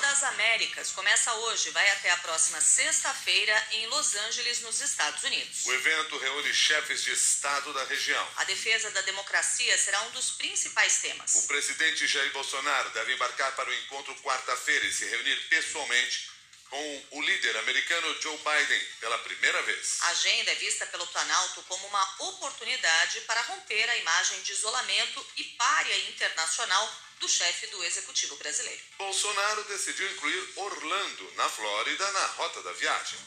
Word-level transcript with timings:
das 0.00 0.22
Américas 0.24 0.90
começa 0.92 1.32
hoje 1.34 1.70
vai 1.70 1.88
até 1.90 2.10
a 2.10 2.16
próxima 2.18 2.60
sexta-feira 2.60 3.66
em 3.72 3.86
Los 3.88 4.14
Angeles, 4.14 4.60
nos 4.62 4.80
Estados 4.80 5.22
Unidos. 5.24 5.66
O 5.66 5.72
evento 5.74 6.18
reúne 6.18 6.54
chefes 6.54 7.02
de 7.02 7.12
Estado 7.12 7.72
da 7.74 7.84
região. 7.84 8.28
A 8.36 8.44
defesa 8.44 8.90
da 8.92 9.02
democracia 9.02 9.76
será 9.76 10.00
um 10.02 10.10
dos 10.12 10.30
principais 10.30 11.00
temas. 11.00 11.34
O 11.44 11.46
presidente 11.46 12.06
Jair 12.06 12.32
Bolsonaro 12.32 12.90
deve 12.90 13.12
embarcar 13.14 13.54
para 13.54 13.68
o 13.68 13.74
encontro 13.74 14.14
quarta-feira 14.22 14.86
e 14.86 14.92
se 14.92 15.04
reunir 15.04 15.36
pessoalmente 15.48 16.30
com 16.70 17.06
o 17.10 17.20
líder 17.20 17.56
americano 17.58 18.22
Joe 18.22 18.38
Biden 18.38 18.86
pela 19.00 19.18
primeira 19.18 19.60
vez. 19.62 19.98
A 20.02 20.08
agenda 20.10 20.52
é 20.52 20.54
vista 20.54 20.86
pelo 20.86 21.06
Planalto 21.08 21.62
como 21.64 21.86
uma 21.88 22.14
oportunidade 22.20 23.20
para 23.22 23.42
romper 23.42 23.90
a 23.90 23.96
imagem 23.98 24.40
de 24.42 24.52
isolamento 24.52 25.26
e 25.36 25.44
párea 25.44 25.98
internacional 26.08 26.94
do 27.18 27.28
chefe 27.28 27.66
do 27.66 27.84
executivo 27.84 28.36
brasileiro. 28.36 28.80
Bolsonaro 28.96 29.64
decidiu 29.64 30.10
incluir 30.12 30.52
Orlando, 30.56 31.32
na 31.36 31.48
Flórida, 31.48 32.10
na 32.12 32.26
rota 32.28 32.62
da 32.62 32.72
viagem. 32.72 33.18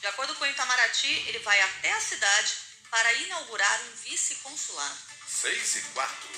De 0.00 0.06
acordo 0.06 0.34
com 0.36 0.46
Itamaraty, 0.46 1.24
ele 1.28 1.38
vai 1.40 1.60
até 1.60 1.92
a 1.92 2.00
cidade 2.00 2.52
para 2.90 3.12
inaugurar 3.12 3.80
um 3.82 3.96
vice-consulado. 3.96 5.07
6 5.28 5.76
e 5.76 5.82
4. 5.92 6.28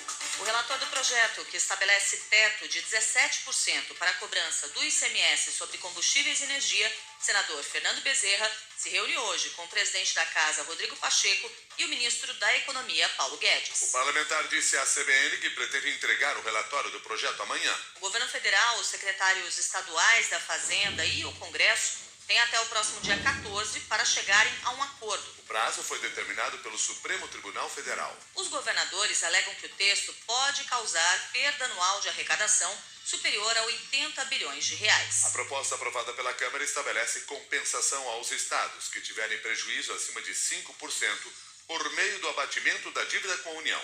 O 0.41 0.43
relator 0.43 0.79
do 0.79 0.87
projeto, 0.87 1.45
que 1.45 1.57
estabelece 1.57 2.17
teto 2.29 2.69
de 2.69 2.83
17% 2.83 3.95
para 3.99 4.11
a 4.11 4.15
cobrança 4.15 4.69
do 4.71 4.83
ICMS 4.83 5.53
sobre 5.53 5.79
combustíveis 5.79 6.41
e 6.41 6.45
energia, 6.45 6.93
senador 7.21 7.63
Fernando 7.63 8.03
Bezerra, 8.03 8.51
se 8.77 8.89
reúne 8.91 9.17
hoje 9.17 9.51
com 9.51 9.65
o 9.65 9.69
presidente 9.69 10.15
da 10.15 10.27
Casa, 10.27 10.65
Rodrigo 10.65 10.97
Pacheco, 10.97 11.51
e 11.79 11.85
o 11.85 11.89
ministro 11.89 12.33
da 12.35 12.57
Economia, 12.57 13.09
Paulo 13.11 13.37
Guedes. 13.37 13.83
O 13.83 13.93
parlamentar 13.93 14.49
disse 14.49 14.77
à 14.77 14.85
CBN 14.85 15.37
que 15.39 15.51
pretende 15.51 15.91
entregar 15.91 16.37
o 16.39 16.43
relatório 16.43 16.91
do 16.91 17.01
projeto 17.01 17.43
amanhã. 17.43 17.79
O 17.97 18.01
governo 18.01 18.29
federal, 18.29 18.81
os 18.81 18.89
secretários 18.89 19.57
estaduais 19.57 20.29
da 20.31 20.41
Fazenda 20.41 21.05
e 21.05 21.25
o 21.25 21.33
Congresso 21.35 22.10
têm 22.31 22.39
até 22.39 22.61
o 22.61 22.67
próximo 22.67 23.01
dia 23.01 23.21
14 23.21 23.81
para 23.81 24.05
chegarem 24.05 24.53
a 24.63 24.71
um 24.71 24.83
acordo. 24.85 25.35
O 25.39 25.43
prazo 25.43 25.83
foi 25.83 25.99
determinado 25.99 26.59
pelo 26.59 26.79
Supremo 26.79 27.27
Tribunal 27.27 27.69
Federal. 27.69 28.17
Os 28.37 28.47
governadores 28.47 29.25
alegam 29.25 29.53
que 29.57 29.67
o 29.67 29.71
texto 29.71 30.15
pode 30.29 30.63
causar 30.63 31.31
perda 31.33 31.65
anual 31.65 32.01
de 32.01 32.09
arrecadação 32.09 32.73
superior 33.05 33.59
a 33.59 33.63
80 33.65 34.25
bilhões 34.27 34.65
de 34.65 34.77
reais. 34.77 35.25
A 35.25 35.31
proposta 35.31 35.75
aprovada 35.75 36.13
pela 36.13 36.33
Câmara 36.35 36.63
estabelece 36.63 37.23
compensação 37.23 38.09
aos 38.11 38.31
estados 38.31 38.87
que 38.87 39.01
tiverem 39.01 39.41
prejuízo 39.41 39.93
acima 39.93 40.23
de 40.23 40.33
5% 40.33 41.33
por 41.67 41.93
meio 41.95 42.21
do 42.21 42.29
abatimento 42.29 42.93
da 42.93 43.03
dívida 43.07 43.37
com 43.39 43.51
a 43.51 43.55
União. 43.55 43.83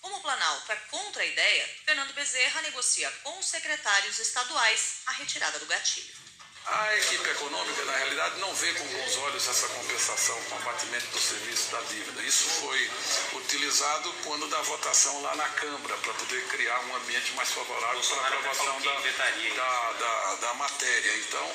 Como 0.00 0.16
o 0.16 0.20
Planalto 0.20 0.72
é 0.72 0.76
contra 0.90 1.22
a 1.22 1.26
ideia, 1.26 1.70
Fernando 1.84 2.12
Bezerra 2.12 2.60
negocia 2.62 3.08
com 3.22 3.38
os 3.38 3.46
secretários 3.46 4.18
estaduais 4.18 4.96
a 5.06 5.12
retirada 5.12 5.60
do 5.60 5.66
gatilho. 5.66 6.24
A 6.66 6.96
equipe 6.96 7.28
econômica, 7.28 7.84
na 7.84 7.92
realidade, 7.92 8.40
não 8.40 8.54
vê 8.54 8.72
com 8.72 8.84
bons 8.86 9.16
olhos 9.18 9.48
essa 9.48 9.68
compensação 9.68 10.34
com 10.44 10.54
o 10.54 10.58
abatimento 10.58 11.06
do 11.08 11.20
serviço 11.20 11.70
da 11.70 11.80
dívida. 11.82 12.22
Isso 12.22 12.48
foi 12.48 12.90
utilizado 13.34 14.10
quando 14.24 14.48
da 14.48 14.62
votação 14.62 15.20
lá 15.20 15.36
na 15.36 15.46
Câmara, 15.50 15.94
para 15.98 16.14
poder 16.14 16.42
criar 16.48 16.80
um 16.86 16.96
ambiente 16.96 17.32
mais 17.32 17.50
favorável 17.50 18.00
para 18.00 18.16
a 18.16 18.26
aprovação 18.28 18.80
da, 18.80 18.94
da, 18.94 19.92
da, 19.92 20.34
da 20.36 20.54
matéria. 20.54 21.16
Então, 21.18 21.52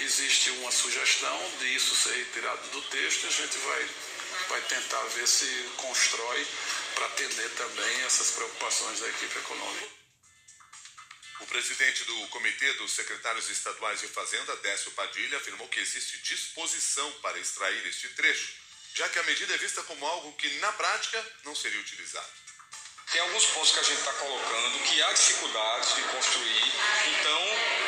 existe 0.00 0.50
uma 0.50 0.70
sugestão 0.70 1.50
de 1.58 1.74
isso 1.74 1.96
ser 1.96 2.14
retirado 2.14 2.68
do 2.68 2.82
texto 2.82 3.24
e 3.24 3.28
a 3.28 3.30
gente 3.30 3.56
vai, 3.56 3.88
vai 4.50 4.60
tentar 4.62 5.02
ver 5.14 5.26
se 5.26 5.46
constrói 5.78 6.46
para 6.94 7.06
atender 7.06 7.48
também 7.56 8.02
essas 8.04 8.32
preocupações 8.32 9.00
da 9.00 9.08
equipe 9.08 9.38
econômica. 9.38 10.01
O 11.42 11.46
presidente 11.46 12.04
do 12.04 12.28
Comitê 12.28 12.72
dos 12.74 12.92
Secretários 12.92 13.50
Estaduais 13.50 14.00
de 14.00 14.06
Fazenda, 14.06 14.54
Décio 14.58 14.92
Padilha, 14.92 15.38
afirmou 15.38 15.66
que 15.66 15.80
existe 15.80 16.18
disposição 16.18 17.10
para 17.20 17.36
extrair 17.36 17.84
este 17.84 18.08
trecho, 18.10 18.54
já 18.94 19.08
que 19.08 19.18
a 19.18 19.22
medida 19.24 19.52
é 19.52 19.58
vista 19.58 19.82
como 19.82 20.06
algo 20.06 20.32
que, 20.34 20.48
na 20.60 20.72
prática, 20.72 21.20
não 21.44 21.52
seria 21.52 21.80
utilizado. 21.80 22.30
Tem 23.10 23.20
alguns 23.22 23.44
pontos 23.46 23.72
que 23.72 23.80
a 23.80 23.82
gente 23.82 23.98
está 23.98 24.12
colocando 24.12 24.84
que 24.84 25.02
há 25.02 25.12
dificuldades 25.12 25.94
de 25.96 26.02
construir, 26.02 26.72
então, 27.10 27.42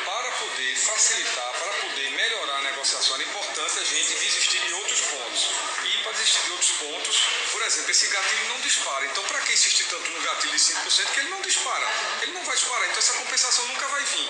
para 0.04 0.32
poder 0.32 0.76
facilitar, 0.76 1.52
para 1.52 1.88
poder 1.88 2.10
melhorar 2.10 2.43
negociação, 2.84 3.16
é 3.16 3.22
importante 3.24 3.78
a 3.78 3.84
gente 3.84 4.14
desistir 4.14 4.60
de 4.60 4.74
outros 4.74 5.00
pontos. 5.00 5.48
E 5.84 6.02
para 6.02 6.12
desistir 6.12 6.42
de 6.42 6.50
outros 6.52 6.70
pontos, 6.72 7.22
por 7.50 7.62
exemplo, 7.62 7.90
esse 7.90 8.06
gatilho 8.08 8.48
não 8.50 8.60
dispara. 8.60 9.06
Então, 9.06 9.24
para 9.24 9.40
que 9.40 9.54
insistir 9.54 9.84
tanto 9.84 10.10
no 10.10 10.20
gatilho 10.20 10.52
de 10.52 10.60
5%? 10.60 11.12
Que 11.12 11.20
ele 11.20 11.30
não 11.30 11.40
dispara. 11.40 11.88
Ele 12.20 12.32
não 12.32 12.44
vai 12.44 12.54
disparar. 12.54 12.84
Então, 12.84 12.98
essa 12.98 13.14
compensação 13.14 13.66
nunca 13.68 13.88
vai 13.88 14.04
vir. 14.04 14.28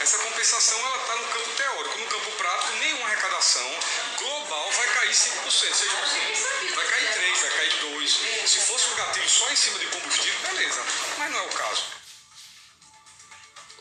Essa 0.00 0.18
compensação 0.18 0.78
ela 0.78 0.98
está 0.98 1.16
no 1.16 1.28
campo 1.28 1.50
teórico. 1.56 1.98
No 1.98 2.06
campo 2.06 2.30
prático, 2.32 2.72
nenhuma 2.72 3.06
arrecadação 3.06 3.78
global 4.18 4.70
vai 4.72 4.88
cair 4.88 5.14
5%, 5.14 5.48
6%. 5.48 6.74
Vai 6.74 6.86
cair 6.86 7.08
3%, 7.08 7.40
vai 7.40 7.50
cair 7.50 7.72
2%. 7.80 8.46
Se 8.46 8.58
fosse 8.60 8.90
o 8.90 8.94
gatilho 8.96 9.30
só 9.30 9.50
em 9.50 9.56
cima 9.56 9.78
de 9.78 9.86
combustível, 9.86 10.40
beleza. 10.50 10.84
Mas 11.16 11.30
não 11.30 11.38
é 11.38 11.42
o 11.42 11.48
caso. 11.48 12.03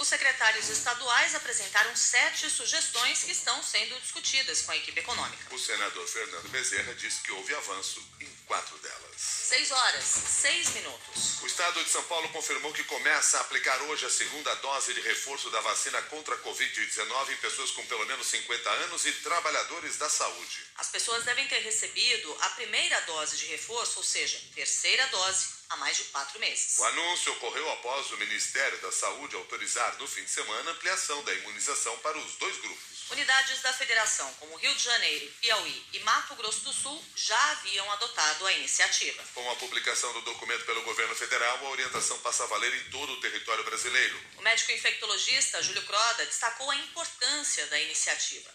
Os 0.04 0.10
secretários 0.10 0.68
estaduais 0.68 1.34
apresentaram 1.34 1.96
sete 1.96 2.50
sugestões 2.50 3.24
que 3.24 3.32
estão 3.32 3.64
sendo 3.64 3.98
discutidas 4.02 4.64
com 4.64 4.74
a 4.74 4.76
equipe 4.76 5.00
econômica. 5.00 5.56
O 5.56 5.58
senador 5.58 6.06
Fernando 6.06 6.50
Bezerra 6.50 6.94
disse 6.96 7.22
que 7.22 7.32
houve 7.32 7.56
avanço 7.56 8.06
em 8.20 8.28
quatro 8.46 8.78
delas. 8.80 9.16
Seis 9.16 9.72
horas, 9.72 10.04
seis 10.04 10.72
minutos. 10.72 11.42
O 11.42 11.48
estado 11.48 11.82
de 11.82 11.90
São 11.90 12.04
Paulo 12.04 12.28
confirmou 12.34 12.74
que 12.74 12.84
começa 12.84 13.38
a 13.38 13.42
aplicar 13.42 13.82
hoje 13.84 14.06
a 14.06 14.10
segunda 14.10 14.54
dose 14.56 14.94
de 14.94 15.00
reforço 15.00 15.50
da 15.52 15.62
vacina 15.62 16.02
contra 16.04 16.36
a 16.36 16.40
Covid-19 16.40 17.32
em 17.32 17.38
pessoas 17.38 17.72
com 17.72 17.86
pelo 17.86 18.06
menos 18.06 18.28
50 18.28 18.70
anos 18.70 19.06
e 19.06 19.12
trabalhadores 19.14 19.96
da 19.96 20.10
saúde. 20.10 20.66
As 20.76 20.90
pessoas 20.90 21.24
devem 21.24 21.48
ter 21.48 21.60
recebido 21.60 22.38
a 22.42 22.50
primeira 22.50 23.00
dose 23.02 23.38
de 23.38 23.46
reforço, 23.46 24.00
ou 24.00 24.04
seja, 24.04 24.38
terceira 24.54 25.08
dose, 25.08 25.63
há 25.74 25.78
mais 25.78 25.98
de 25.98 26.04
quatro 26.06 26.40
meses. 26.40 26.78
O 26.78 26.86
anúncio 26.86 27.34
ocorreu 27.34 27.72
após 27.72 28.12
o 28.12 28.18
Ministério 28.18 28.80
da 28.80 28.92
Saúde 28.92 29.36
autorizar 29.36 29.98
no 29.98 30.08
fim 30.08 30.24
de 30.24 30.30
semana 30.30 30.70
a 30.70 30.74
ampliação 30.74 31.24
da 31.24 31.34
imunização 31.34 31.98
para 32.00 32.18
os 32.18 32.36
dois 32.36 32.58
grupos. 32.60 32.94
Unidades 33.10 33.62
da 33.62 33.74
federação, 33.74 34.32
como 34.36 34.56
Rio 34.56 34.74
de 34.76 34.84
Janeiro, 34.84 35.32
Piauí 35.42 35.86
e 35.94 36.00
Mato 36.00 36.36
Grosso 36.36 36.62
do 36.62 36.74
Sul, 36.74 37.04
já 37.16 37.52
haviam 37.52 37.92
adotado 37.92 38.46
a 38.46 38.54
iniciativa. 38.54 39.24
Com 39.34 39.52
a 39.52 39.56
publicação 39.58 40.14
do 40.14 40.22
documento 40.22 40.66
pelo 40.66 40.82
governo 40.84 41.14
federal, 41.16 41.66
a 41.66 41.70
orientação 41.70 42.18
passa 42.20 42.44
a 42.44 42.48
valer 42.48 42.74
em 42.74 42.90
todo 42.92 43.14
o 43.14 43.20
território 43.20 43.64
brasileiro. 43.64 44.20
O 44.38 44.42
médico 44.42 44.72
infectologista 44.72 45.62
Júlio 45.62 45.84
Croda 45.84 46.26
destacou 46.26 46.70
a 46.72 46.76
importância 46.76 47.66
da 47.68 47.80
iniciativa. 47.80 48.50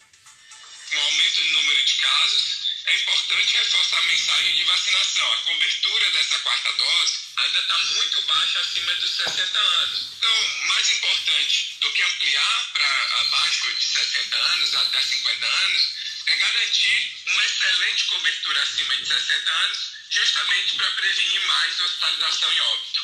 O 0.92 0.98
aumento 0.98 1.42
do 1.42 1.52
número 1.52 1.84
de 1.84 1.98
casos, 1.98 2.67
é 2.88 2.96
importante 2.96 3.52
reforçar 3.52 3.98
a 3.98 4.02
mensagem 4.02 4.54
de 4.54 4.64
vacinação. 4.64 5.32
A 5.32 5.38
cobertura 5.38 6.10
dessa 6.10 6.38
quarta 6.38 6.72
dose 6.72 7.18
ainda 7.36 7.58
está 7.60 7.78
muito 7.78 8.22
baixa 8.22 8.60
acima 8.60 8.94
dos 8.94 9.10
60 9.16 9.58
anos. 9.58 10.06
Então, 10.16 10.58
mais 10.68 10.90
importante 10.90 11.76
do 11.80 11.92
que 11.92 12.02
ampliar 12.02 12.70
para 12.72 13.20
abaixo 13.20 13.74
de 13.74 13.84
60 13.84 14.36
anos, 14.36 14.74
até 14.74 15.02
50 15.02 15.46
anos, 15.46 15.94
é 16.28 16.36
garantir 16.36 17.16
uma 17.26 17.44
excelente 17.44 18.04
cobertura 18.06 18.62
acima 18.62 18.96
de 18.96 19.06
60 19.06 19.50
anos, 19.50 19.78
justamente 20.10 20.74
para 20.74 20.90
prevenir 20.92 21.40
mais 21.42 21.80
hospitalização 21.80 22.52
e 22.54 22.60
óbito. 22.60 22.97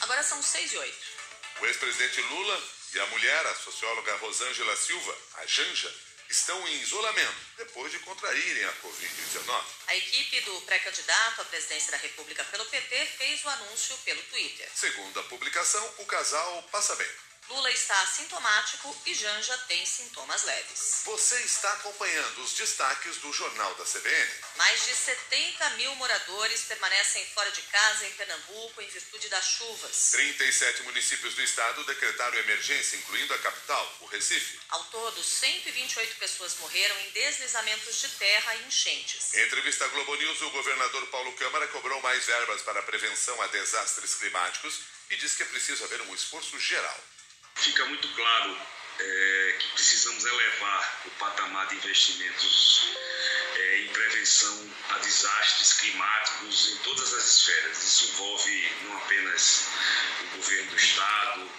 Agora 0.00 0.22
são 0.22 0.42
6 0.42 0.72
e 0.72 0.78
8. 0.78 0.98
O 1.60 1.66
ex-presidente 1.66 2.20
Lula 2.22 2.62
e 2.94 3.00
a 3.00 3.06
mulher, 3.06 3.46
a 3.46 3.54
socióloga 3.54 4.16
Rosângela 4.16 4.76
Silva, 4.76 5.16
a 5.34 5.46
Janja, 5.46 5.94
estão 6.32 6.66
em 6.66 6.80
isolamento 6.80 7.36
depois 7.58 7.92
de 7.92 7.98
contraírem 8.00 8.64
a 8.64 8.72
Covid-19. 8.82 9.64
A 9.88 9.96
equipe 9.96 10.40
do 10.40 10.60
pré-candidato 10.62 11.42
à 11.42 11.44
presidência 11.44 11.92
da 11.92 11.98
República 11.98 12.42
pelo 12.44 12.64
PT 12.64 13.06
fez 13.18 13.44
o 13.44 13.48
anúncio 13.50 13.96
pelo 13.98 14.22
Twitter. 14.24 14.68
Segundo 14.74 15.20
a 15.20 15.24
publicação, 15.24 15.94
o 15.98 16.06
casal 16.06 16.62
passa 16.72 16.96
bem. 16.96 17.31
Lula 17.48 17.70
está 17.70 18.00
assintomático 18.02 18.96
e 19.04 19.14
Janja 19.14 19.56
tem 19.68 19.84
sintomas 19.84 20.42
leves. 20.44 21.02
Você 21.04 21.38
está 21.42 21.70
acompanhando 21.74 22.42
os 22.42 22.54
destaques 22.54 23.16
do 23.18 23.32
Jornal 23.32 23.74
da 23.74 23.84
CBN. 23.84 24.32
Mais 24.56 24.86
de 24.86 24.94
70 24.94 25.70
mil 25.70 25.94
moradores 25.96 26.62
permanecem 26.62 27.24
fora 27.34 27.50
de 27.50 27.60
casa 27.62 28.06
em 28.06 28.12
Pernambuco 28.12 28.80
em 28.80 28.88
virtude 28.88 29.28
das 29.28 29.44
chuvas. 29.44 30.10
37 30.12 30.82
municípios 30.84 31.34
do 31.34 31.42
estado 31.42 31.84
decretaram 31.84 32.38
emergência, 32.38 32.96
incluindo 32.96 33.34
a 33.34 33.38
capital, 33.38 33.96
o 34.00 34.06
Recife. 34.06 34.58
Ao 34.70 34.84
todo, 34.84 35.22
128 35.22 36.16
pessoas 36.16 36.56
morreram 36.56 36.98
em 37.00 37.10
deslizamentos 37.10 38.00
de 38.00 38.08
terra 38.08 38.54
e 38.56 38.64
enchentes. 38.64 39.34
Em 39.34 39.44
entrevista 39.44 39.84
à 39.84 39.88
Globo 39.88 40.14
News, 40.16 40.40
o 40.42 40.50
governador 40.50 41.06
Paulo 41.08 41.32
Câmara 41.34 41.68
cobrou 41.68 42.00
mais 42.00 42.24
verbas 42.24 42.62
para 42.62 42.80
a 42.80 42.84
prevenção 42.84 43.40
a 43.42 43.46
desastres 43.48 44.14
climáticos 44.14 44.80
e 45.10 45.16
disse 45.16 45.36
que 45.36 45.42
é 45.42 45.46
preciso 45.46 45.84
haver 45.84 46.00
um 46.02 46.14
esforço 46.14 46.58
geral 46.58 46.98
fica 47.62 47.84
muito 47.84 48.08
claro 48.08 48.58
é, 48.98 49.56
que 49.58 49.68
precisamos 49.74 50.24
elevar 50.24 51.02
o 51.06 51.10
patamar 51.10 51.68
de 51.68 51.76
investimentos 51.76 52.88
é, 53.54 53.78
em 53.82 53.88
prevenção 53.88 54.74
a 54.90 54.98
desastres 54.98 55.74
climáticos 55.74 56.72
em 56.72 56.76
todas 56.78 57.14
as 57.14 57.24
esferas. 57.24 57.82
Isso 57.82 58.06
envolve 58.06 58.72
não 58.82 58.96
apenas 58.96 59.68
o 60.22 60.36
governo 60.36 60.70
do 60.70 60.76
Estado, 60.76 61.50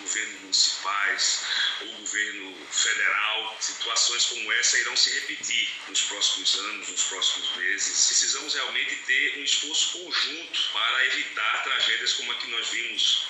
governos 0.00 0.40
municipais 0.40 1.40
ou 1.82 1.92
governo 1.92 2.66
federal. 2.70 3.56
Situações 3.60 4.24
como 4.26 4.50
essa 4.52 4.78
irão 4.78 4.96
se 4.96 5.10
repetir 5.20 5.70
nos 5.88 6.00
próximos 6.02 6.58
anos, 6.58 6.88
nos 6.88 7.04
próximos 7.04 7.54
meses. 7.56 8.06
Precisamos 8.06 8.54
realmente 8.54 8.96
ter 8.96 9.38
um 9.38 9.44
esforço 9.44 9.92
conjunto 9.92 10.68
para 10.72 11.06
evitar 11.06 11.64
tragédias 11.64 12.14
como 12.14 12.32
a 12.32 12.34
que 12.36 12.50
nós 12.50 12.68
vimos 12.68 13.26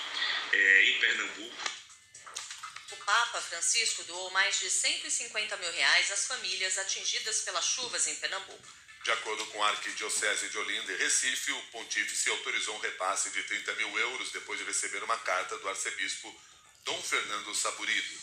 é, 0.52 0.84
em 0.84 1.00
Pernambuco 1.00 1.74
Papa 3.04 3.40
Francisco 3.40 4.02
doou 4.04 4.30
mais 4.30 4.58
de 4.58 4.70
150 4.70 5.56
mil 5.58 5.72
reais 5.72 6.10
às 6.10 6.26
famílias 6.26 6.78
atingidas 6.78 7.42
pelas 7.42 7.64
chuvas 7.64 8.06
em 8.06 8.16
Pernambuco. 8.16 8.68
De 9.04 9.12
acordo 9.12 9.44
com 9.46 9.62
a 9.62 9.68
Arquidiocese 9.68 10.48
de 10.48 10.56
Olinda 10.56 10.92
e 10.92 10.96
Recife, 10.96 11.52
o 11.52 11.62
pontífice 11.64 12.30
autorizou 12.30 12.74
um 12.74 12.80
repasse 12.80 13.28
de 13.30 13.42
30 13.42 13.74
mil 13.74 13.98
euros 13.98 14.32
depois 14.32 14.58
de 14.58 14.64
receber 14.64 15.02
uma 15.04 15.18
carta 15.18 15.58
do 15.58 15.68
arcebispo 15.68 16.34
Dom 16.84 17.02
Fernando 17.02 17.54
Saburido. 17.54 18.18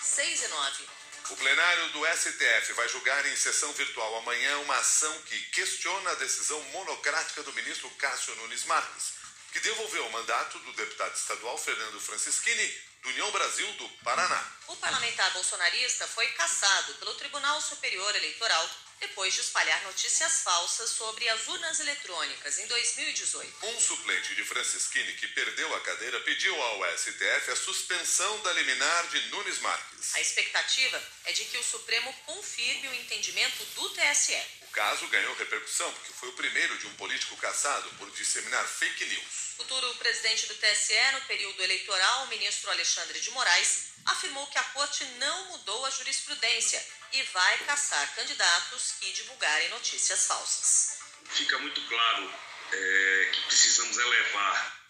6 0.00 0.42
e 0.42 0.48
9. 0.48 0.88
O 1.30 1.36
plenário 1.36 1.88
do 1.90 2.04
STF 2.16 2.72
vai 2.72 2.88
julgar 2.88 3.24
em 3.26 3.36
sessão 3.36 3.72
virtual 3.74 4.16
amanhã 4.16 4.58
uma 4.58 4.76
ação 4.76 5.16
que 5.22 5.40
questiona 5.50 6.10
a 6.10 6.16
decisão 6.16 6.60
monocrática 6.64 7.44
do 7.44 7.52
ministro 7.52 7.88
Cássio 7.90 8.34
Nunes 8.36 8.64
Marques, 8.64 9.12
que 9.52 9.60
devolveu 9.60 10.06
o 10.06 10.12
mandato 10.12 10.58
do 10.60 10.72
deputado 10.72 11.14
estadual 11.14 11.58
Fernando 11.58 12.00
Francischini 12.00 12.66
do 13.02 13.08
União 13.10 13.30
Brasil 13.32 13.70
do 13.74 13.88
Paraná. 14.04 14.52
O 14.68 14.76
parlamentar 14.76 15.30
bolsonarista 15.32 16.06
foi 16.08 16.26
cassado 16.28 16.94
pelo 16.94 17.14
Tribunal 17.14 17.60
Superior 17.60 18.16
Eleitoral 18.16 18.70
depois 19.00 19.34
de 19.34 19.40
espalhar 19.40 19.82
notícias 19.82 20.42
falsas 20.42 20.90
sobre 20.90 21.28
as 21.28 21.48
urnas 21.48 21.80
eletrônicas 21.80 22.58
em 22.58 22.66
2018. 22.68 23.66
Um 23.66 23.80
suplente 23.80 24.34
de 24.36 24.44
Francisquini 24.44 25.12
que 25.14 25.26
perdeu 25.28 25.74
a 25.74 25.80
cadeira 25.80 26.20
pediu 26.20 26.54
ao 26.62 26.96
STF 26.96 27.50
a 27.50 27.56
suspensão 27.56 28.40
da 28.42 28.52
liminar 28.52 29.08
de 29.08 29.20
Nunes 29.30 29.58
Marques. 29.58 30.14
A 30.14 30.20
expectativa 30.20 31.02
é 31.24 31.32
de 31.32 31.44
que 31.46 31.58
o 31.58 31.64
Supremo 31.64 32.12
confirme 32.24 32.88
o 32.88 32.94
entendimento 32.94 33.64
do 33.74 33.90
TSE. 33.90 34.40
O 34.72 34.74
caso 34.74 35.06
ganhou 35.08 35.34
repercussão 35.34 35.92
porque 35.92 36.14
foi 36.14 36.30
o 36.30 36.32
primeiro 36.32 36.78
de 36.78 36.86
um 36.86 36.94
político 36.94 37.36
caçado 37.36 37.90
por 37.98 38.10
disseminar 38.12 38.66
fake 38.66 39.04
news. 39.04 39.52
Futuro 39.58 39.94
presidente 39.96 40.46
do 40.46 40.54
TSE 40.54 41.12
no 41.12 41.20
período 41.26 41.62
eleitoral, 41.62 42.24
o 42.24 42.28
ministro 42.28 42.70
Alexandre 42.70 43.20
de 43.20 43.30
Moraes, 43.32 43.88
afirmou 44.06 44.46
que 44.46 44.56
a 44.56 44.64
corte 44.64 45.04
não 45.18 45.48
mudou 45.50 45.84
a 45.84 45.90
jurisprudência 45.90 46.82
e 47.12 47.22
vai 47.24 47.58
caçar 47.66 48.14
candidatos 48.14 48.94
que 48.98 49.12
divulgarem 49.12 49.68
notícias 49.68 50.24
falsas. 50.24 50.96
Fica 51.28 51.58
muito 51.58 51.86
claro 51.88 52.34
é, 52.72 53.30
que 53.30 53.42
precisamos 53.42 53.98
elevar. 53.98 54.80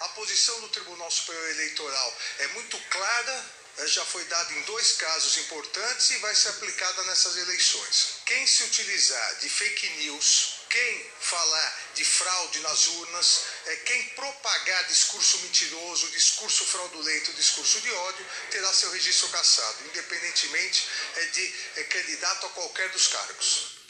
A 0.00 0.08
posição 0.10 0.60
do 0.60 0.68
Tribunal 0.68 1.10
Superior 1.10 1.48
Eleitoral 1.52 2.18
é 2.40 2.46
muito 2.48 2.78
clara, 2.90 3.54
já 3.86 4.04
foi 4.04 4.24
dada 4.24 4.52
em 4.52 4.62
dois 4.62 4.92
casos 4.92 5.36
importantes 5.38 6.10
e 6.10 6.18
vai 6.18 6.34
ser 6.34 6.50
aplicada 6.50 7.02
nessas 7.04 7.36
eleições. 7.36 8.20
Quem 8.26 8.46
se 8.46 8.64
utilizar 8.64 9.36
de 9.36 9.48
fake 9.48 9.88
news 10.04 10.60
quem 10.70 11.10
falar 11.18 11.78
de 11.94 12.04
fraude 12.04 12.60
nas 12.60 12.86
urnas, 12.86 13.44
é 13.66 13.76
quem 13.76 14.04
propagar 14.10 14.86
discurso 14.86 15.38
mentiroso, 15.40 16.08
discurso 16.10 16.64
fraudulento, 16.64 17.32
discurso 17.32 17.80
de 17.80 17.90
ódio, 17.90 18.26
terá 18.50 18.72
seu 18.72 18.90
registro 18.92 19.28
cassado, 19.30 19.84
independentemente 19.88 20.86
é 21.16 21.24
de 21.26 21.54
é 21.76 21.84
candidato 21.84 22.46
a 22.46 22.50
qualquer 22.50 22.88
dos 22.90 23.08
cargos. 23.08 23.80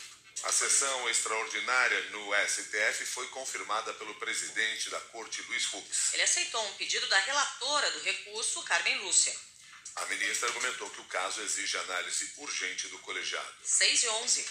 A 0.43 0.53
sessão 0.53 1.11
extraordinária 1.11 2.01
no 2.13 2.35
STF 2.49 3.05
foi 3.05 3.29
confirmada 3.29 3.93
pelo 3.93 4.15
presidente 4.15 4.89
da 4.89 5.01
corte, 5.13 5.43
Luiz 5.43 5.65
Fux. 5.67 6.15
Ele 6.15 6.23
aceitou 6.23 6.67
um 6.67 6.75
pedido 6.77 7.07
da 7.09 7.19
relatora 7.19 7.91
do 7.91 8.01
recurso, 8.01 8.63
Carmen 8.63 9.01
Lúcia. 9.01 9.37
A 10.01 10.07
ministra 10.07 10.49
argumentou 10.49 10.89
que 10.89 11.01
o 11.01 11.05
caso 11.05 11.43
exige 11.43 11.77
análise 11.77 12.33
urgente 12.39 12.89
do 12.89 12.99
colegiado. 13.01 13.55
6 13.63 14.03
e 14.03 14.09
11. 14.09 14.47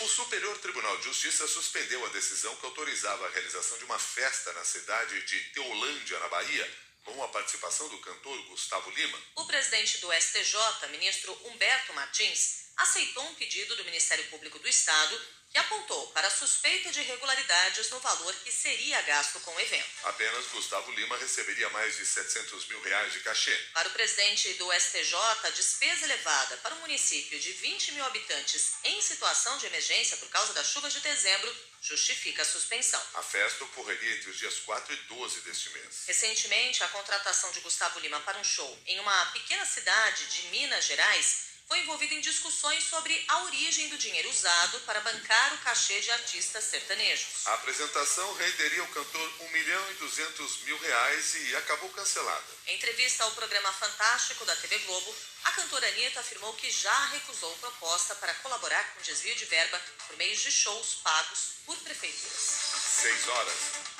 O 0.00 0.08
Superior 0.08 0.56
Tribunal 0.58 0.96
de 0.98 1.04
Justiça 1.04 1.48
suspendeu 1.48 2.06
a 2.06 2.08
decisão 2.10 2.54
que 2.56 2.66
autorizava 2.66 3.26
a 3.26 3.30
realização 3.30 3.76
de 3.78 3.84
uma 3.84 3.98
festa 3.98 4.52
na 4.52 4.64
cidade 4.64 5.20
de 5.22 5.40
Teolândia, 5.50 6.20
na 6.20 6.28
Bahia, 6.28 6.78
com 7.04 7.20
a 7.24 7.28
participação 7.28 7.88
do 7.88 7.98
cantor 7.98 8.40
Gustavo 8.46 8.90
Lima. 8.90 9.18
O 9.34 9.46
presidente 9.46 9.98
do 9.98 10.12
STJ, 10.12 10.88
ministro 10.90 11.32
Humberto 11.44 11.92
Martins, 11.94 12.68
aceitou 12.76 13.24
um 13.24 13.34
pedido 13.34 13.74
do 13.74 13.84
Ministério 13.84 14.24
Público 14.26 14.60
do 14.60 14.68
Estado 14.68 15.20
que 15.50 15.58
apontou 15.58 16.08
para 16.08 16.30
suspeita 16.30 16.90
de 16.90 17.00
irregularidades 17.00 17.90
no 17.90 17.98
valor 18.00 18.34
que 18.44 18.52
seria 18.52 19.00
gasto 19.02 19.40
com 19.40 19.54
o 19.54 19.60
evento. 19.60 19.88
Apenas 20.04 20.46
Gustavo 20.46 20.90
Lima 20.92 21.16
receberia 21.16 21.68
mais 21.70 21.96
de 21.96 22.04
700 22.04 22.66
mil 22.68 22.80
reais 22.82 23.12
de 23.12 23.20
cachê. 23.20 23.54
Para 23.72 23.88
o 23.88 23.92
presidente 23.92 24.52
do 24.54 24.72
STJ, 24.72 25.14
a 25.44 25.50
despesa 25.50 26.04
elevada 26.04 26.56
para 26.58 26.74
um 26.74 26.80
município 26.80 27.38
de 27.38 27.52
20 27.52 27.92
mil 27.92 28.04
habitantes 28.04 28.74
em 28.84 29.00
situação 29.00 29.56
de 29.58 29.66
emergência 29.66 30.16
por 30.18 30.28
causa 30.28 30.52
das 30.52 30.68
chuvas 30.68 30.92
de 30.92 31.00
dezembro 31.00 31.56
justifica 31.80 32.42
a 32.42 32.44
suspensão. 32.44 33.02
A 33.14 33.22
festa 33.22 33.64
ocorreria 33.64 34.16
entre 34.16 34.30
os 34.30 34.38
dias 34.38 34.58
4 34.60 34.92
e 34.92 34.96
12 34.96 35.40
deste 35.42 35.70
mês. 35.70 36.04
Recentemente, 36.06 36.82
a 36.82 36.88
contratação 36.88 37.50
de 37.52 37.60
Gustavo 37.60 38.00
Lima 38.00 38.20
para 38.20 38.38
um 38.38 38.44
show 38.44 38.78
em 38.86 38.98
uma 39.00 39.26
pequena 39.26 39.64
cidade 39.64 40.26
de 40.26 40.48
Minas 40.48 40.84
Gerais 40.84 41.48
foi 41.68 41.80
envolvido 41.80 42.14
em 42.14 42.20
discussões 42.22 42.82
sobre 42.84 43.22
a 43.28 43.42
origem 43.42 43.90
do 43.90 43.98
dinheiro 43.98 44.30
usado 44.30 44.80
para 44.80 45.02
bancar 45.02 45.52
o 45.52 45.58
cachê 45.58 46.00
de 46.00 46.10
artistas 46.10 46.64
sertanejos. 46.64 47.46
A 47.46 47.54
apresentação 47.54 48.34
renderia 48.36 48.80
ao 48.80 48.88
cantor 48.88 49.32
1 49.40 49.48
milhão 49.50 49.90
e 49.90 49.94
200 49.96 50.62
mil 50.62 50.78
reais 50.78 51.34
e 51.34 51.56
acabou 51.56 51.90
cancelada. 51.90 52.46
Em 52.68 52.76
entrevista 52.76 53.22
ao 53.22 53.32
programa 53.32 53.70
Fantástico 53.74 54.46
da 54.46 54.56
TV 54.56 54.78
Globo, 54.78 55.14
a 55.44 55.52
cantora 55.52 55.86
Anitta 55.88 56.20
afirmou 56.20 56.54
que 56.54 56.70
já 56.70 57.04
recusou 57.06 57.54
proposta 57.58 58.14
para 58.14 58.32
colaborar 58.36 58.94
com 58.94 59.02
desvio 59.02 59.34
de 59.34 59.44
verba 59.44 59.78
por 60.06 60.16
meio 60.16 60.34
de 60.34 60.50
shows 60.50 60.94
pagos 61.04 61.52
por 61.66 61.76
prefeituras. 61.80 62.40
6 63.02 63.28
horas, 63.28 63.54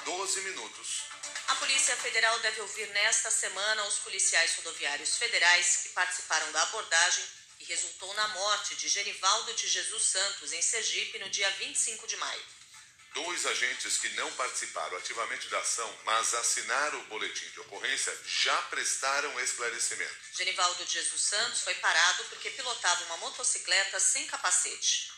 12 0.06 0.40
minutos. 0.40 1.02
A 1.48 1.54
Polícia 1.56 1.96
Federal 1.96 2.38
deve 2.40 2.62
ouvir 2.62 2.88
nesta 2.88 3.30
semana 3.30 3.84
os 3.84 3.98
policiais 3.98 4.54
rodoviários 4.56 5.16
federais 5.16 5.80
que 5.82 5.88
participaram 5.90 6.50
da 6.52 6.62
abordagem 6.62 7.24
e 7.60 7.64
resultou 7.64 8.12
na 8.14 8.28
morte 8.28 8.76
de 8.76 8.88
Genivaldo 8.88 9.52
de 9.54 9.68
Jesus 9.68 10.02
Santos, 10.02 10.52
em 10.52 10.62
Sergipe, 10.62 11.18
no 11.18 11.28
dia 11.30 11.50
25 11.52 12.06
de 12.06 12.16
maio. 12.16 12.42
Dois 13.14 13.46
agentes 13.46 13.98
que 13.98 14.08
não 14.10 14.30
participaram 14.32 14.96
ativamente 14.96 15.48
da 15.48 15.58
ação, 15.58 15.98
mas 16.04 16.34
assinaram 16.34 17.00
o 17.00 17.04
boletim 17.04 17.48
de 17.50 17.60
ocorrência, 17.60 18.16
já 18.26 18.56
prestaram 18.62 19.40
esclarecimento. 19.40 20.14
Genivaldo 20.36 20.84
de 20.84 20.92
Jesus 20.92 21.22
Santos 21.22 21.62
foi 21.62 21.74
parado 21.76 22.24
porque 22.24 22.50
pilotava 22.50 23.04
uma 23.04 23.16
motocicleta 23.16 23.98
sem 23.98 24.26
capacete. 24.26 25.10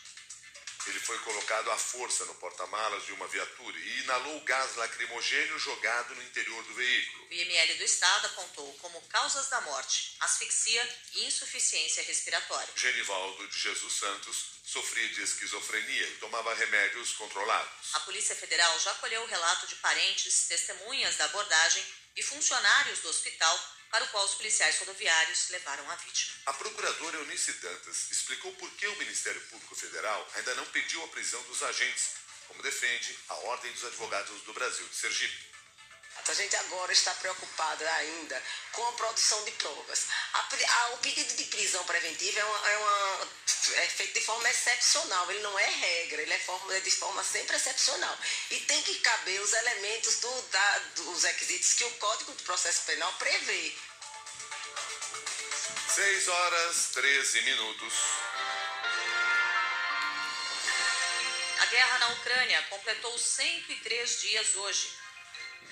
Ele 0.87 0.99
foi 0.99 1.17
colocado 1.19 1.71
à 1.71 1.77
força 1.77 2.25
no 2.25 2.35
porta-malas 2.35 3.05
de 3.05 3.13
uma 3.13 3.27
viatura 3.27 3.77
e 3.77 3.99
inalou 4.01 4.41
gás 4.41 4.75
lacrimogênio 4.75 5.59
jogado 5.59 6.15
no 6.15 6.23
interior 6.23 6.63
do 6.63 6.73
veículo. 6.73 7.27
O 7.29 7.33
IML 7.33 7.77
do 7.77 7.83
Estado 7.83 8.25
apontou 8.27 8.73
como 8.79 9.01
causas 9.07 9.49
da 9.49 9.61
morte 9.61 10.15
asfixia 10.19 10.97
e 11.13 11.25
insuficiência 11.25 12.03
respiratória. 12.03 12.73
Genivaldo 12.75 13.47
de 13.47 13.59
Jesus 13.59 13.93
Santos 13.93 14.45
sofria 14.63 15.09
de 15.09 15.21
esquizofrenia 15.21 16.07
e 16.07 16.17
tomava 16.17 16.53
remédios 16.53 17.13
controlados. 17.13 17.93
A 17.93 17.99
Polícia 18.01 18.35
Federal 18.35 18.79
já 18.79 18.93
colheu 18.95 19.21
o 19.21 19.27
relato 19.27 19.67
de 19.67 19.75
parentes, 19.75 20.47
testemunhas 20.47 21.17
da 21.17 21.25
abordagem 21.25 21.83
e 22.15 22.23
funcionários 22.23 22.99
do 22.99 23.09
hospital 23.09 23.59
para 23.91 24.05
o 24.05 24.07
qual 24.07 24.23
os 24.25 24.35
policiais 24.35 24.79
rodoviários 24.79 25.49
levaram 25.49 25.89
a 25.91 25.95
vítima. 25.95 26.33
A 26.45 26.53
procuradora 26.53 27.17
Eunice 27.17 27.51
Dantas 27.53 28.09
explicou 28.09 28.53
por 28.53 28.71
que 28.71 28.87
o 28.87 28.95
Ministério 28.97 29.41
Público 29.49 29.75
Federal 29.75 30.27
ainda 30.35 30.55
não 30.55 30.65
pediu 30.67 31.03
a 31.03 31.07
prisão 31.09 31.41
dos 31.43 31.61
agentes, 31.61 32.11
como 32.47 32.63
defende 32.63 33.17
a 33.27 33.35
Ordem 33.35 33.71
dos 33.73 33.83
Advogados 33.83 34.41
do 34.43 34.53
Brasil 34.53 34.87
de 34.87 34.95
Sergipe. 34.95 35.51
A 36.27 36.33
gente 36.33 36.55
agora 36.55 36.91
está 36.93 37.13
preocupado 37.15 37.85
ainda 37.85 38.41
com 38.71 38.87
a 38.87 38.91
produção 38.93 39.43
de 39.43 39.51
provas. 39.51 40.05
A, 40.33 40.39
a, 40.39 40.89
o 40.93 40.97
pedido 40.99 41.35
de 41.35 41.43
prisão 41.45 41.83
preventiva 41.85 42.39
é, 42.39 42.43
uma, 42.43 42.69
é, 42.69 42.77
uma, 42.77 43.29
é, 43.73 43.87
feito 43.87 44.13
de 44.13 44.25
forma 44.25 44.49
excepcional, 44.49 45.29
ele 45.31 45.41
não 45.41 45.59
é 45.59 45.65
regra, 45.67 46.21
ele 46.21 46.33
é, 46.33 46.39
forma, 46.39 46.75
é 46.75 46.79
de 46.79 46.91
forma 46.91 47.23
sempre 47.23 47.55
excepcional. 47.55 48.17
E 48.49 48.59
tem 48.61 48.81
que 48.83 48.99
caber 48.99 49.41
os 49.41 49.51
elementos 49.51 50.19
do, 50.19 50.41
da, 50.43 50.77
dos 50.95 51.23
requisitos 51.23 51.73
que 51.73 51.83
o 51.83 51.91
Código 51.91 52.33
de 52.33 52.43
Processo 52.43 52.83
Penal 52.83 53.11
prevê. 53.13 53.75
6 55.89 56.27
horas 56.29 56.89
13 56.93 57.41
minutos. 57.41 57.93
A 61.59 61.65
guerra 61.65 61.99
na 61.99 62.07
Ucrânia 62.09 62.61
completou 62.69 63.17
103 63.17 64.21
dias 64.21 64.55
hoje. 64.55 65.01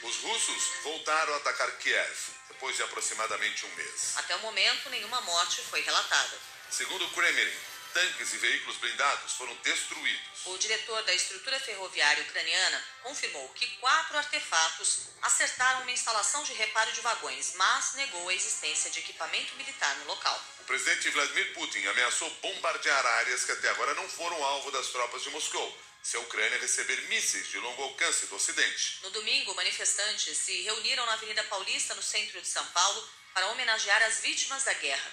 Os 0.02 0.16
russos 0.18 0.64
voltaram 0.84 1.34
a 1.34 1.38
atacar 1.38 1.70
Kiev 1.78 2.18
depois 2.48 2.76
de 2.76 2.84
aproximadamente 2.84 3.66
um 3.66 3.76
mês. 3.76 4.14
Até 4.16 4.36
o 4.36 4.40
momento, 4.40 4.90
nenhuma 4.90 5.20
morte 5.22 5.62
foi 5.62 5.82
relatada. 5.82 6.38
Segundo 6.70 7.06
o 7.06 7.10
Kremlin, 7.12 7.52
tanques 7.94 8.34
e 8.34 8.38
veículos 8.38 8.78
blindados 8.78 9.34
foram 9.34 9.54
destruídos. 9.58 10.46
O 10.46 10.58
diretor 10.58 11.04
da 11.04 11.14
estrutura 11.14 11.60
ferroviária 11.60 12.24
ucraniana 12.24 12.84
confirmou 13.04 13.50
que 13.50 13.68
quatro 13.78 14.18
artefatos 14.18 15.10
acertaram 15.22 15.82
uma 15.82 15.92
instalação 15.92 16.44
de 16.44 16.54
reparo 16.54 16.92
de 16.94 17.02
vagões, 17.02 17.54
mas 17.56 17.96
negou 17.96 18.30
a 18.30 18.34
existência 18.34 18.90
de 18.90 19.00
equipamento 19.00 19.56
militar 19.56 19.96
no 19.98 20.06
local. 20.06 20.42
O 20.62 20.64
presidente 20.64 21.10
Vladimir 21.10 21.54
Putin 21.54 21.86
ameaçou 21.88 22.30
bombardear 22.42 23.06
áreas 23.06 23.44
que 23.44 23.52
até 23.52 23.70
agora 23.70 23.94
não 23.96 24.08
foram 24.08 24.42
alvo 24.44 24.72
das 24.72 24.88
tropas 24.88 25.24
de 25.24 25.30
Moscou 25.32 25.89
se 26.02 26.18
a 26.18 26.20
Ucrânia 26.22 26.60
receber 26.60 27.02
mísseis 27.10 27.48
de 27.48 27.58
longo 27.60 27.84
alcance 27.84 28.26
do 28.28 28.36
Ocidente. 28.36 29.00
No 29.04 29.10
domingo, 29.12 29.54
manifestantes 29.56 30.38
se 30.38 30.62
reuniram 30.62 31.06
na 31.06 31.14
Avenida 31.14 31.44
Paulista, 31.46 31.94
no 31.96 32.02
centro 32.02 32.42
de 32.42 32.48
São 32.48 32.66
Paulo, 32.68 33.10
para 33.34 33.48
homenagear 33.48 34.02
as 34.04 34.20
vítimas 34.20 34.64
da 34.64 34.74
guerra. 34.74 35.12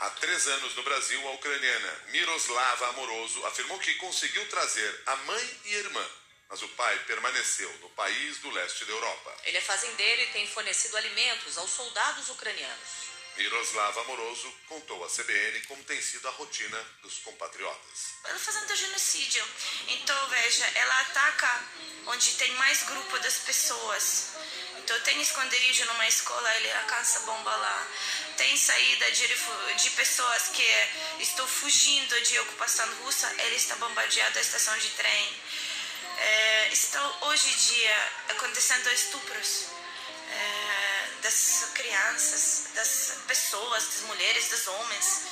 Há 0.00 0.10
três 0.10 0.46
anos 0.48 0.74
no 0.74 0.82
Brasil, 0.82 1.28
a 1.28 1.32
ucraniana 1.32 2.02
Miroslava 2.08 2.88
Amoroso 2.88 3.46
afirmou 3.46 3.78
que 3.78 3.94
conseguiu 3.94 4.46
trazer 4.48 5.02
a 5.06 5.16
mãe 5.16 5.60
e 5.64 5.74
a 5.76 5.78
irmã, 5.78 6.10
mas 6.48 6.62
o 6.62 6.68
pai 6.70 6.98
permaneceu 7.04 7.72
no 7.78 7.88
país 7.90 8.38
do 8.38 8.50
leste 8.50 8.84
da 8.84 8.92
Europa. 8.92 9.36
Ele 9.44 9.56
é 9.56 9.60
fazendeiro 9.60 10.22
e 10.22 10.26
tem 10.26 10.46
fornecido 10.48 10.96
alimentos 10.96 11.56
aos 11.58 11.70
soldados 11.70 12.28
ucranianos. 12.28 13.13
Miroslava 13.36 14.00
Amoroso 14.02 14.52
contou 14.68 15.04
à 15.04 15.08
CBN 15.08 15.60
como 15.62 15.82
tem 15.84 16.00
sido 16.00 16.28
a 16.28 16.30
rotina 16.32 16.80
dos 17.02 17.18
compatriotas. 17.18 18.14
Ela 18.24 18.38
fazendo 18.38 18.76
genocídio. 18.76 19.44
Então, 19.88 20.28
veja, 20.28 20.64
ela 20.74 21.00
ataca 21.00 21.64
onde 22.06 22.30
tem 22.34 22.50
mais 22.52 22.84
grupo 22.84 23.18
das 23.18 23.38
pessoas. 23.38 24.34
Então, 24.78 24.98
tem 25.00 25.20
esconderijo 25.20 25.84
numa 25.86 26.06
escola, 26.06 26.56
ele 26.56 26.70
alcança 26.72 27.20
bomba 27.20 27.56
lá. 27.56 27.88
Tem 28.36 28.56
saída 28.56 29.10
de, 29.10 29.26
de 29.82 29.90
pessoas 29.90 30.48
que 30.48 30.66
estão 31.20 31.46
fugindo 31.46 32.20
de 32.22 32.38
ocupação 32.40 32.86
russa, 33.02 33.32
ele 33.38 33.56
está 33.56 33.74
bombardeando 33.76 34.38
a 34.38 34.42
estação 34.42 34.76
de 34.78 34.90
trem. 34.90 35.40
É, 36.18 36.68
estão 36.72 37.18
hoje 37.22 37.48
em 37.48 37.56
dia 37.56 38.12
acontecendo 38.28 38.88
estupros. 38.90 39.74
Das 41.24 41.70
crianças, 41.72 42.66
das 42.74 43.16
pessoas, 43.26 43.82
das 43.82 44.00
mulheres, 44.02 44.50
dos 44.50 44.66
homens. 44.66 45.22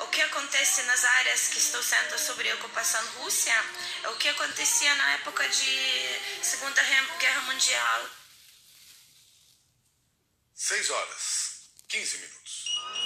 O 0.00 0.08
que 0.08 0.20
acontece 0.20 0.82
nas 0.82 1.02
áreas 1.06 1.48
que 1.48 1.58
estão 1.58 1.82
sendo 1.82 2.18
sobre 2.18 2.52
ocupação 2.52 3.02
Rússia 3.20 3.54
é 4.02 4.08
o 4.10 4.16
que 4.18 4.28
acontecia 4.28 4.94
na 4.94 5.12
época 5.12 5.48
de 5.48 6.20
Segunda 6.42 6.82
Guerra 6.82 7.40
Mundial. 7.50 8.10
6 10.54 10.90
horas, 10.90 11.70
15 11.88 12.18
minutos. 12.18 12.45